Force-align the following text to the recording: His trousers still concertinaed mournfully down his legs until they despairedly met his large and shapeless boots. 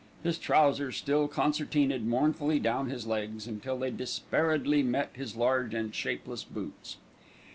His 0.23 0.39
trousers 0.39 0.97
still 0.97 1.27
concertinaed 1.27 2.07
mournfully 2.07 2.57
down 2.57 2.89
his 2.89 3.05
legs 3.05 3.45
until 3.45 3.77
they 3.77 3.91
despairedly 3.91 4.81
met 4.81 5.11
his 5.13 5.35
large 5.35 5.75
and 5.75 5.93
shapeless 5.93 6.43
boots. 6.43 6.97